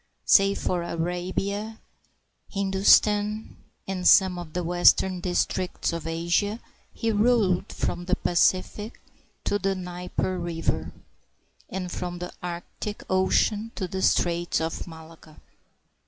Save 0.25 0.57
for 0.57 0.81
Arabia, 0.81 1.79
Hindu 2.49 2.81
stan, 2.81 3.55
and 3.87 4.07
some 4.07 4.39
of 4.39 4.53
the 4.53 4.63
western 4.63 5.19
districts 5.21 5.93
of 5.93 6.07
Asia, 6.07 6.59
he 6.91 7.11
ruled 7.11 7.71
from 7.71 8.05
the 8.05 8.15
Pacific 8.15 8.99
to 9.43 9.59
the 9.59 9.75
Dnieper 9.75 10.39
River, 10.39 10.91
and 11.69 11.91
from 11.91 12.17
the 12.17 12.33
Arctic 12.41 13.03
Ocean 13.11 13.71
to 13.75 13.87
the 13.87 14.01
Straits 14.01 14.59
of 14.59 14.87
Malacca. 14.87 15.39